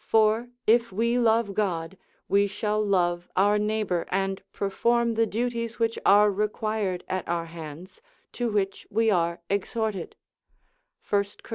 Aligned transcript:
For 0.00 0.48
if 0.66 0.92
we 0.92 1.18
love 1.18 1.52
God, 1.52 1.98
we 2.26 2.46
shall 2.46 2.82
love 2.82 3.28
our 3.36 3.58
neighbour, 3.58 4.06
and 4.08 4.42
perform 4.50 5.12
the 5.12 5.26
duties 5.26 5.78
which 5.78 5.98
are 6.06 6.30
required 6.32 7.04
at 7.06 7.28
our 7.28 7.44
hands, 7.44 8.00
to 8.32 8.50
which 8.50 8.86
we 8.88 9.10
are 9.10 9.42
exhorted, 9.50 10.16
1 11.10 11.24
Cor. 11.42 11.52